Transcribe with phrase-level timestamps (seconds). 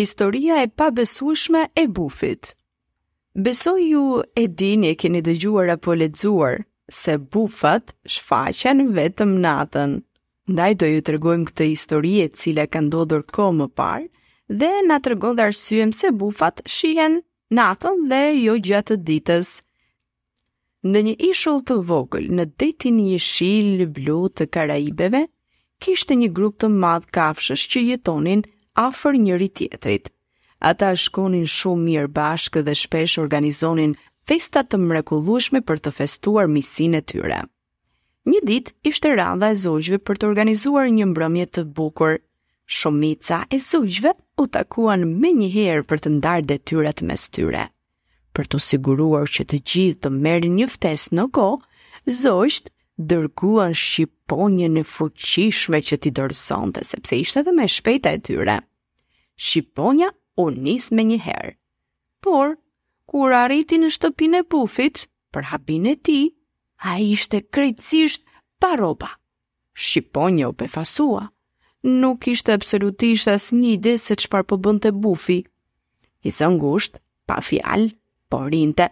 [0.00, 2.56] historia e pabesueshme e bufit.
[3.34, 6.56] Besoj ju e dini e keni dëgjuar apo lexuar
[7.00, 9.92] se bufat shfaqen vetëm natën.
[10.52, 14.06] Ndaj do ju tregojmë këtë histori e cila ka ndodhur kohë më parë
[14.60, 17.20] dhe na tregon dhe arsyem se bufat shihen
[17.58, 19.50] natën dhe jo gjatë ditës.
[20.90, 25.26] Në një ishull të vogël, në detin një shilë blu të Karaibeve,
[25.84, 28.40] kishte një grup të madh kafshësh që jetonin
[28.86, 30.08] afër njëri-tjetrit.
[30.70, 33.92] Ata shkonin shumë mirë bashkë dhe shpesh organizonin
[34.28, 37.40] festa të mrekullueshme për të festuar miqsinë e tyre.
[38.30, 42.18] Një ditë ishte randa e zogjve për të organizuar një mbrëmje të bukur.
[42.78, 47.64] Shumica e zogjve u takuan menjëherë për të ndarë detyrat mes tyre.
[48.36, 51.64] Për të siguruar që të gjithë të merrin një ftesë në kohë,
[52.22, 52.70] zogjt
[53.10, 58.60] dërguan shqiponjën e fuqishme që ti dorësonte sepse ishte edhe më e shpejta e tyre.
[59.42, 60.08] Shqiponja
[60.42, 61.52] u nis me një herë.
[62.20, 62.58] Por,
[63.08, 66.18] kur arriti në shtëpinë e pufit, për habin e ti,
[66.84, 68.26] a ishte krejtësisht
[68.60, 69.14] paropa.
[69.72, 71.30] Shqiponja u befasua.
[71.88, 75.38] Nuk ishte absolutisht as një ide se qëfar për po bënd të bufi.
[76.28, 77.88] Isë ngusht, pa fjal,
[78.28, 78.90] por rinte.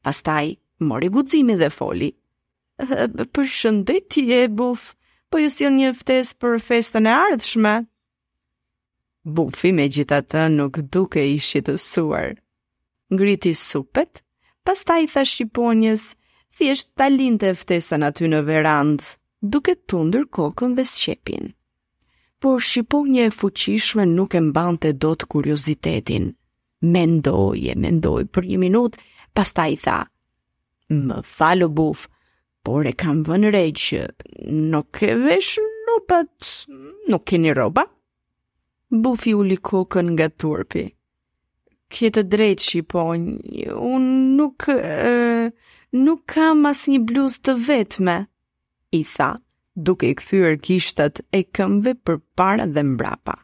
[0.00, 0.54] Pastaj,
[0.88, 2.14] mori guzimi dhe foli.
[2.80, 4.94] Për shëndetje, buf,
[5.28, 7.78] po ju si një ftes për festën e ardhshme.
[9.28, 12.38] Bufi me gjitha të nuk duke i shqetësuar.
[13.12, 14.22] Ngriti supet,
[14.64, 16.04] pasta i tha shqiponjës,
[16.56, 19.08] thjesht talin të eftesën aty në verandë,
[19.44, 21.52] duke të tundur kokën dhe sqepin.
[22.40, 26.30] Por shqiponje e fuqishme nuk e mban të do të kuriozitetin.
[26.94, 28.96] Mendoj e mendoj për një minut,
[29.36, 29.98] pasta i tha.
[30.96, 32.06] Më falo buf,
[32.64, 34.04] por e kam vënë rejqë,
[34.72, 36.54] nuk e vesh lupët,
[37.12, 37.84] nuk keni roba?
[38.92, 40.90] Bufi u likokën nga turpi.
[41.90, 44.66] kjetë të drejtë shqiponjë, unë nuk,
[45.98, 48.16] nuk kam as një bluz të vetme,
[48.94, 49.28] i tha,
[49.74, 53.34] duke i këthyër kishtat e këmve për para dhe mbrapa.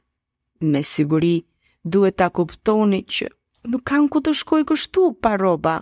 [0.63, 1.43] Me siguri,
[1.83, 3.27] duhet ta kuptoni që
[3.71, 5.77] nuk kam ku të shkoj kështu pa roba.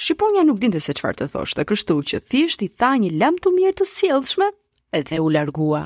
[0.00, 3.84] Shqiponja nuk dinte se çfarë të thoshte, kështu që thjesht i tha një lamtumir të
[3.96, 4.48] sjellshme
[5.08, 5.84] dhe u largua.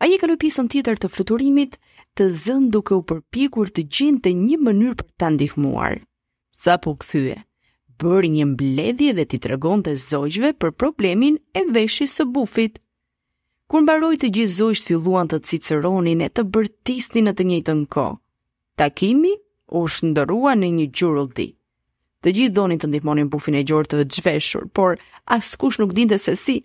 [0.00, 1.74] A je ka në pjesën tjetër të fluturimit
[2.16, 5.98] të zënë duke u përpikur të gjindë të një mënyrë për të ndihmuar.
[6.56, 7.34] Sa po këthyë,
[8.00, 12.80] bërë një mbledhje dhe ti të regon të zojshve për problemin e veshjës së bufit.
[13.68, 17.58] Kur mbaroj të gjithë zojshë të filluan të ciceronin e të bërtisni në të një
[17.68, 18.06] të nko,
[18.80, 19.34] takimi
[19.68, 21.50] u shëndërua në një gjurë lëti.
[22.24, 24.96] Të gjithë donin të ndihmonin bufin e gjurë të zhveshur, por
[25.36, 26.56] askush nuk dinte se si.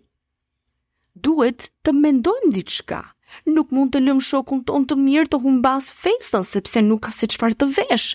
[1.27, 3.03] Duhet të mendojnë diçka.
[3.49, 7.27] Nuk mund të lëm shokun ton të mirë të humbas festën sepse nuk ka se
[7.33, 8.07] çfarë të vesh.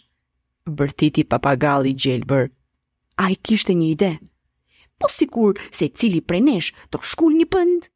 [0.79, 2.51] Bërtiti papagalli gjelbër.
[3.25, 4.13] Ai kishte një ide.
[5.01, 7.89] Po sikur se cili prej nesh të shkul një pënd.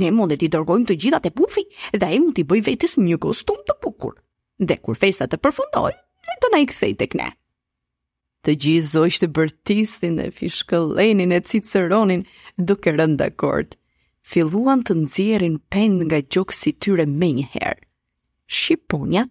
[0.00, 2.96] Ne mund të i dërgojmë të gjitha te pufi dhe ai mund t'i bëj vetes
[2.98, 4.14] një kostum të bukur.
[4.68, 5.96] Dhe kur festa të përfundojë,
[6.28, 7.28] le të na i kthej tek ne.
[8.44, 12.26] Të gjithë zojshtë bërtistin dhe fishkëllenin e cicëronin
[12.68, 13.76] duke rënd dakord
[14.28, 17.84] filluan të nxjerrin pend nga gjoksi tyre me njëherë.
[18.56, 19.22] Shqiponja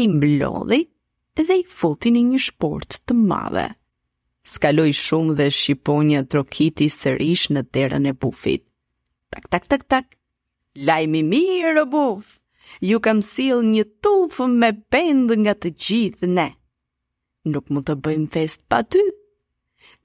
[0.00, 0.80] i mblodhi
[1.40, 3.66] dhe i fotin në një shport të madhe.
[4.54, 8.64] Skaloi shumë dhe Shqiponja trokiti sërish në derën e bufit.
[9.32, 10.06] Tak, tak, tak, tak.
[10.88, 12.36] Lajmi mirë, o buf!
[12.80, 16.48] Ju kam sill një tufë me pend nga të gjithë ne.
[17.50, 19.00] Nuk mund të bëjmë fest pa ty,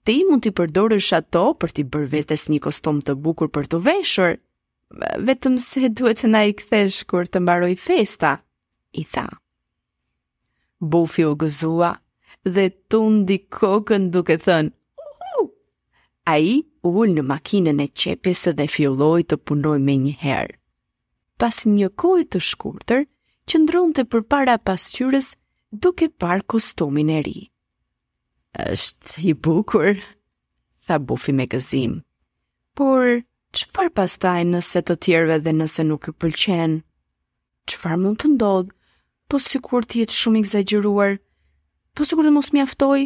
[0.06, 3.78] ti mund t'i përdorësh ato për t'i bërë vetes një kostom të bukur për të
[3.88, 4.34] veshur,
[5.30, 8.34] vetëm se duhet të na i kthesh kur të mbaroj festa,
[9.02, 9.24] i tha.
[10.94, 11.90] Bufi u gëzua
[12.58, 14.72] dhe tundi kokën duke thënë,
[16.26, 16.54] A i
[16.90, 19.94] ullë në makinën e qepjes dhe filloj të punoj me
[20.24, 20.56] herë.
[21.42, 23.04] Pas një kohë të shkurtër,
[23.52, 25.32] qëndron të përpara pasqyres
[25.86, 27.38] duke parë kostumin e ri
[28.64, 29.98] është i bukur,
[30.88, 31.98] tha bufi me gëzim.
[32.80, 33.22] Por,
[33.56, 36.78] qëfar pastaj nëse të tjerve dhe nëse nuk i pëlqen?
[37.70, 38.74] Qëfar mund të ndodhë?
[39.30, 41.16] Po si kur të jetë shumë i gëzajgjëruar?
[41.96, 43.06] Po si kur të mos mjaftoj?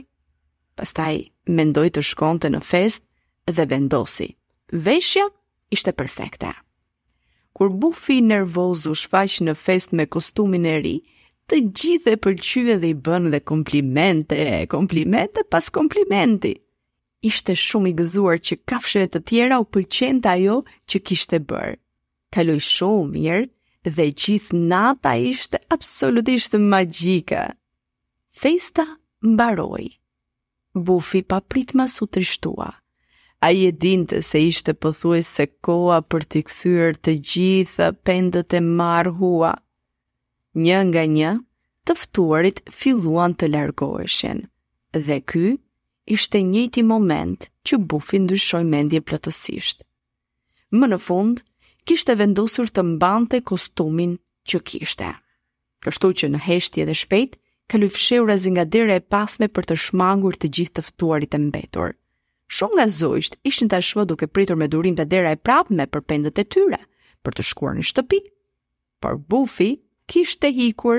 [0.80, 1.22] Pastaj,
[1.58, 3.06] mendoj të shkonte në fest
[3.48, 4.28] dhe vendosi.
[4.88, 5.26] Veshja
[5.76, 6.52] ishte perfekte.
[7.56, 10.96] Kur bufi nervozu shfaq në fest me kostumin e ri,
[11.50, 14.38] të gjithë e përqyve dhe i bën dhe komplimente,
[14.72, 16.52] komplimente pas komplimenti.
[17.26, 20.58] Ishte shumë i gëzuar që kafshëve të tjera u të ajo
[20.90, 21.74] që kishte bërë.
[22.34, 23.48] Kaloi shumë mirë
[23.96, 27.42] dhe gjithë nata ishte absolutisht magjike.
[28.42, 28.86] Festa
[29.32, 29.90] mbaroi.
[30.76, 32.70] Bufi pa pritmas u trishtua.
[33.42, 38.50] A i e dinte se ishte pëthuj se koa për t'i këthyrë të gjitha pendët
[38.54, 39.56] e marhua
[40.58, 41.32] një nga një,
[41.86, 44.48] të ftuarit filluan të largoheshin.
[44.94, 45.58] Dhe ky
[46.10, 49.84] ishte njëti moment që Buffy ndryshoi mendje plotësisht.
[50.74, 51.44] Më në fund,
[51.86, 54.18] kishte vendosur të mbante kostumin
[54.50, 55.12] që kishte.
[55.86, 57.38] Kështu që në heshtje dhe shpejt,
[57.70, 61.94] ka lyfsheu razi nga dire e pasme për të shmangur të gjithë tëftuarit e mbetur.
[62.50, 66.02] Shumë nga zojsht ishtë në tashmë duke pritur me durim të dera e prapme për
[66.10, 66.82] pendet e tyre,
[67.22, 68.22] për të shkuar në shtëpi.
[69.02, 69.76] Por Buffy
[70.10, 70.98] kishte hikur,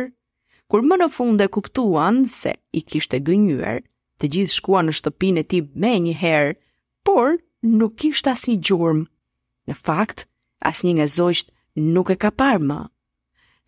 [0.71, 3.81] kur më në fund e kuptuan se i kishte gënyuar,
[4.21, 6.55] të gjithë shkuan në shtëpinë e tij me një herë,
[7.07, 7.41] por
[7.81, 9.03] nuk kishte asnjë gjurm.
[9.67, 10.29] Në fakt,
[10.71, 11.51] asnjë nga zogjt
[11.91, 12.81] nuk e ka parë më.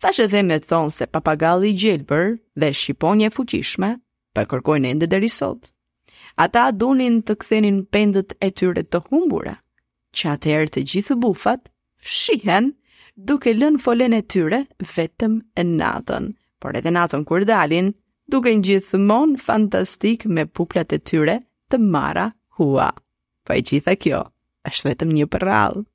[0.01, 2.25] Tash edhe me thonë se papagalli i gjelbër
[2.59, 3.89] dhe shqiponje fuqishme
[4.33, 5.69] pa po kërkojnë ende deri sot.
[6.43, 9.53] Ata donin të kthenin pendët e tyre të humbura,
[10.17, 11.69] që atëherë të gjithë bufat
[12.03, 12.71] fshihen
[13.15, 14.59] duke lënë folen e tyre
[14.95, 16.31] vetëm e natën.
[16.61, 17.91] Por edhe natën kur dalin,
[18.31, 21.37] duke në gjithmon fantastik me puplat e tyre
[21.69, 22.29] të mara
[22.59, 22.89] hua.
[22.93, 23.01] Pa
[23.45, 24.23] po e gjitha kjo,
[24.69, 25.85] është vetëm një përralë.